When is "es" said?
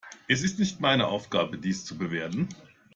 0.27-0.41